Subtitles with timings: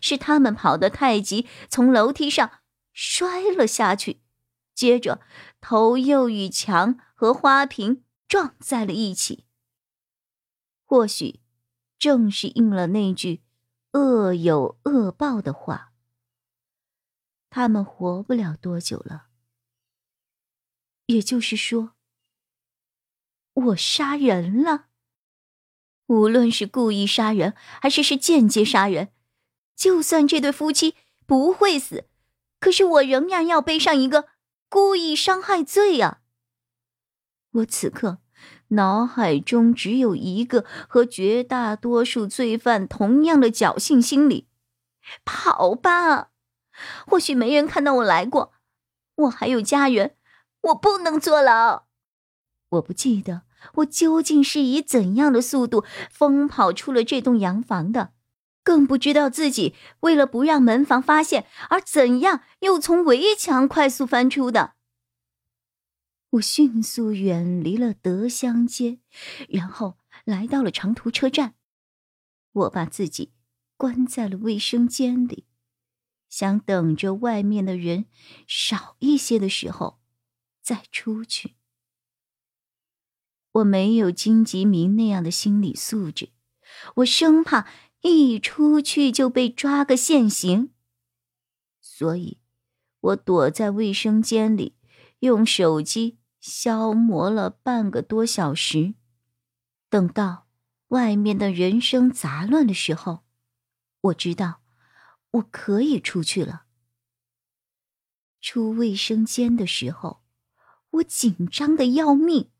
[0.00, 2.60] 是他们跑得太急，从楼梯上
[2.92, 4.20] 摔了下去，
[4.74, 5.20] 接着
[5.60, 9.46] 头又与墙和花瓶撞在了一起。
[10.84, 11.40] 或许，
[11.98, 13.42] 正是应了那句
[13.92, 15.92] “恶有恶报”的话，
[17.48, 19.26] 他们活不了多久了。
[21.06, 21.94] 也就是说，
[23.52, 24.86] 我杀人了，
[26.06, 29.12] 无论是故意杀人，还是是间接杀人。
[29.80, 30.94] 就算这对夫妻
[31.24, 32.04] 不会死，
[32.60, 34.26] 可是我仍然要背上一个
[34.68, 36.18] 故意伤害罪啊！
[37.52, 38.18] 我此刻
[38.68, 44.48] 脑海中只有一个和绝大多数罪犯同样的侥幸心理：
[45.24, 46.28] 跑吧！
[47.06, 48.52] 或许没人看到我来过，
[49.14, 50.14] 我还有家人，
[50.60, 51.86] 我不能坐牢。
[52.68, 53.44] 我不记得
[53.76, 58.12] 我究竟是以怎样的速度疯跑出了这栋洋房的。
[58.62, 64.74] 更不知道自己为了不让门房发现，而怎样又从围墙快速翻出的。
[66.30, 69.00] 我迅速远离了德香街，
[69.48, 71.54] 然后来到了长途车站。
[72.52, 73.32] 我把自己
[73.76, 75.46] 关在了卫生间里，
[76.28, 78.06] 想等着外面的人
[78.46, 80.00] 少一些的时候
[80.62, 81.56] 再出去。
[83.52, 86.30] 我没有金吉明那样的心理素质，
[86.96, 87.66] 我生怕。
[88.02, 90.72] 一出去就被抓个现行，
[91.80, 92.38] 所以，
[93.00, 94.76] 我躲在卫生间里，
[95.18, 98.94] 用手机消磨了半个多小时。
[99.90, 100.46] 等到
[100.88, 103.24] 外面的人声杂乱的时候，
[104.00, 104.62] 我知道
[105.32, 106.64] 我可以出去了。
[108.40, 110.22] 出卫生间的时候，
[110.90, 112.50] 我紧张的要命，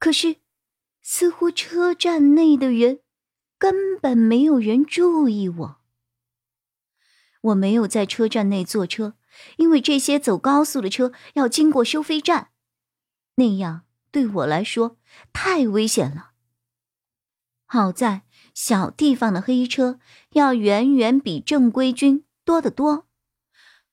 [0.00, 0.38] 可是，
[1.02, 3.02] 似乎车站内的人。
[3.58, 5.80] 根本没有人注意我。
[7.42, 9.14] 我没有在车站内坐车，
[9.56, 12.48] 因为这些走高速的车要经过收费站，
[13.36, 14.96] 那样对我来说
[15.32, 16.32] 太危险了。
[17.64, 18.22] 好在
[18.54, 19.98] 小地方的黑车
[20.30, 23.06] 要远远比正规军多得多。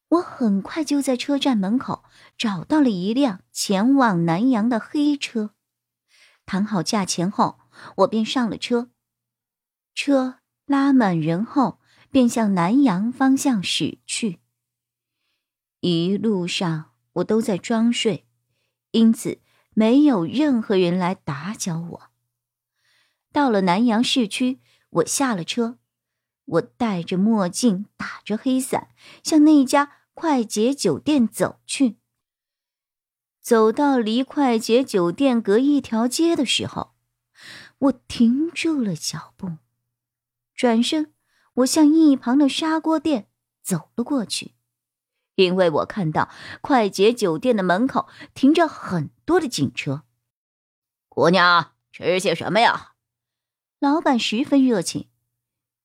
[0.09, 2.03] 我很快就在车站门口
[2.38, 5.56] 找到了一辆前往南阳的黑车，
[6.46, 7.59] 谈好价钱后，
[7.97, 8.91] 我便上了车。
[9.96, 14.40] 车拉满人后，便向南阳方向驶去。
[15.81, 18.26] 一路上我都在装睡，
[18.92, 19.40] 因此
[19.74, 22.12] 没有任何人来打搅我。
[23.32, 24.59] 到了南阳市区，
[24.90, 25.80] 我下了车，
[26.46, 28.90] 我戴着墨镜，打着黑伞，
[29.24, 31.98] 向那家快捷酒店走去。
[33.42, 36.94] 走到离快捷酒店隔一条街的时候，
[37.80, 39.58] 我停住了脚步。
[40.56, 41.14] 转身，
[41.56, 43.28] 我向一旁的砂锅店
[43.62, 44.53] 走了过去，
[45.36, 46.30] 因为我看到
[46.62, 50.03] 快捷酒店的门口停着很多的警车。
[51.09, 52.94] 姑娘，吃些什么呀？
[53.80, 55.09] 老板十分热情。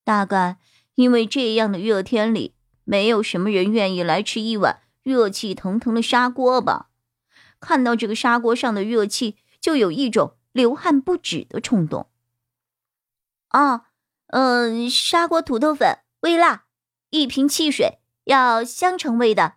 [0.05, 0.59] 大概
[0.95, 2.55] 因为这样的热天里，
[2.85, 6.91] 没有什么人愿意来吃一碗热气腾腾的砂锅吧？
[7.59, 12.09] 看到这个砂锅上的热气，就有一种流汗不止的冲动。
[13.49, 13.87] 啊。
[14.28, 16.66] 嗯，砂锅土豆粉微辣，
[17.09, 19.55] 一瓶汽水要香橙味的。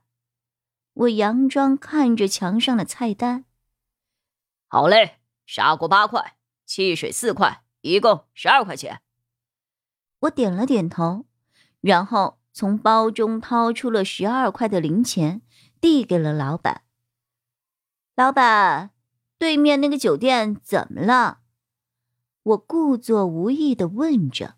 [0.93, 3.43] 我佯装看着墙上的菜单。
[4.67, 9.01] 好嘞，砂锅八块，汽水四块，一共十二块钱。
[10.19, 11.25] 我点了点头，
[11.81, 15.41] 然后从包中掏出了十二块的零钱，
[15.81, 16.83] 递给了老板。
[18.15, 18.91] 老板，
[19.37, 21.39] 对面那个酒店怎么了？
[22.43, 24.55] 我故作无意的问着。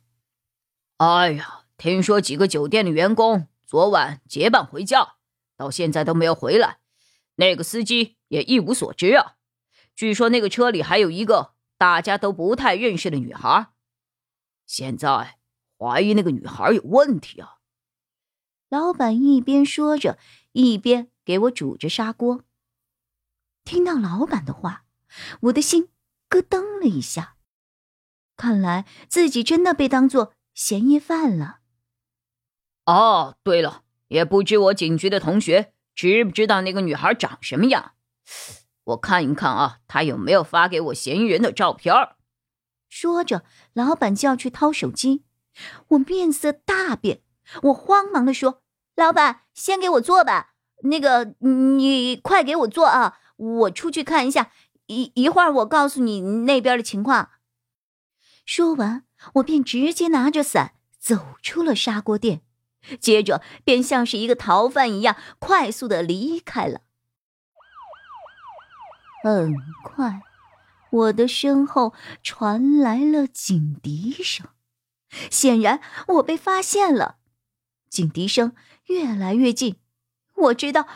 [0.97, 5.15] 哎呀，听说几个酒店的员工昨晚结伴回家，
[5.57, 6.77] 到现在都没有回来。
[7.35, 9.35] 那个司机也一无所知啊。
[9.95, 13.71] 据说那个车里还有一个大家都不太认识的女孩，
[14.65, 15.39] 现在
[15.77, 17.57] 怀疑那个女孩有问题啊。
[18.69, 20.17] 老板一边说着，
[20.51, 22.43] 一边给我煮着砂锅。
[23.65, 24.85] 听到老板的话，
[25.41, 25.89] 我的心
[26.29, 27.35] 咯噔了一下，
[28.37, 30.35] 看来自己真的被当做。
[30.53, 31.59] 嫌疑犯了。
[32.85, 37.93] 哦，对了，也不知我警局的同学知不知道那个女孩长什么样？
[38.83, 41.93] 我看一看啊，她有没有发给我嫌疑人的照片？
[42.89, 45.23] 说着，老板就要去掏手机，
[45.89, 47.21] 我面色大变，
[47.63, 48.61] 我慌忙的说
[48.95, 50.53] ：“老板，先给我做吧，
[50.83, 54.51] 那个你快给我做啊，我出去看一下，
[54.87, 57.29] 一一会儿我告诉你那边的情况。”
[58.45, 59.05] 说完，
[59.35, 62.41] 我便直接拿着伞走出了砂锅店，
[62.99, 66.81] 接着便像是一个逃犯一样快速的离开了。
[69.23, 70.21] 很快，
[70.91, 74.47] 我的身后传来了警笛声，
[75.31, 77.15] 显然我被发现了。
[77.89, 78.53] 警笛声
[78.87, 79.77] 越来越近，
[80.35, 80.87] 我知道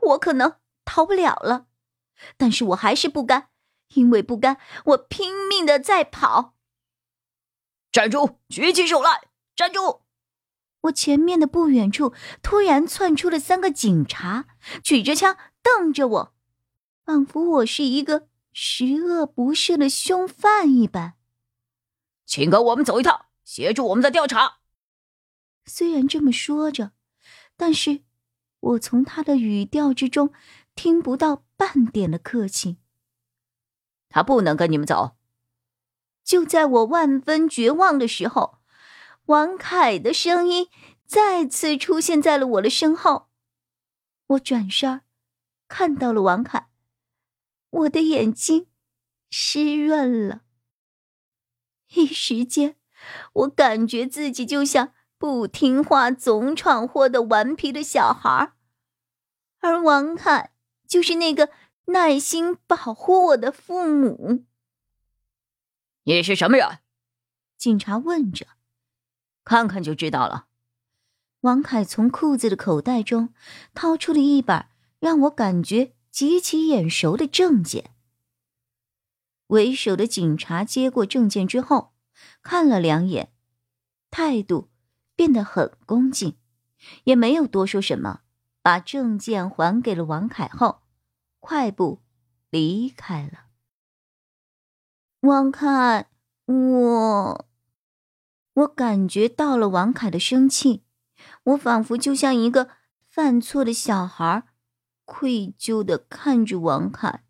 [0.00, 0.54] 我可能
[0.86, 1.66] 逃不了了，
[2.38, 3.48] 但是我还是不甘，
[3.92, 4.56] 因为不甘，
[4.86, 6.54] 我拼命的在跑。
[7.94, 8.38] 站住！
[8.48, 9.28] 举起手来！
[9.54, 10.00] 站住！
[10.80, 12.12] 我前面的不远处
[12.42, 14.46] 突然窜出了三个警察，
[14.82, 16.34] 举着枪瞪着我。
[17.04, 21.14] 仿佛我是一个十恶不赦的凶犯一般，
[22.26, 24.58] 请跟我们走一趟，协助我们的调查。
[25.64, 26.90] 虽然这么说着，
[27.56, 28.02] 但是
[28.58, 30.32] 我从他的语调之中
[30.74, 32.78] 听不到半点的客气。
[34.08, 35.16] 他不能跟你们走。
[36.24, 38.58] 就在我万分绝望的时候，
[39.26, 40.68] 王凯的声音
[41.06, 43.28] 再次出现在了我的身后。
[44.28, 45.02] 我转身，
[45.68, 46.68] 看到了王凯。
[47.70, 48.68] 我的眼睛
[49.30, 50.42] 湿润了，
[51.92, 52.76] 一时间，
[53.32, 58.52] 我感觉自己就像不听话、总闯祸的顽皮的小孩
[59.58, 60.52] 而王凯
[60.86, 61.50] 就是那个
[61.86, 64.44] 耐心保护我的父母。
[66.04, 66.78] 你是什么人？
[67.58, 68.46] 警察问着。
[69.44, 70.46] 看看就知道了。
[71.40, 73.34] 王凯从裤子的口袋中
[73.74, 74.66] 掏出了一本
[75.00, 75.94] 让我感觉。
[76.14, 77.90] 极其眼熟的证件。
[79.48, 81.92] 为首的警察接过证件之后，
[82.40, 83.32] 看了两眼，
[84.12, 84.70] 态度
[85.16, 86.36] 变得很恭敬，
[87.02, 88.20] 也没有多说什么，
[88.62, 90.82] 把证件还给了王凯后，
[91.40, 92.00] 快步
[92.48, 93.43] 离开了。
[95.24, 96.10] 王凯，
[96.44, 97.46] 我，
[98.52, 100.84] 我感觉到了王凯的生气，
[101.44, 102.68] 我仿佛就像一个
[103.08, 104.46] 犯错的小孩。
[105.06, 107.24] 愧疚的看着王凯，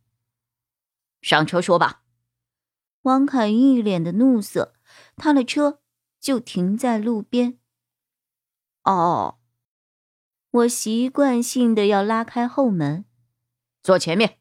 [1.23, 2.03] 上车说吧。
[3.03, 4.75] 王凯一脸的怒色，
[5.15, 5.81] 他的车
[6.21, 7.59] 就停在路边。
[8.83, 9.39] 哦，
[10.51, 13.05] 我习惯性的要拉开后门，
[13.85, 14.41] 坐前面。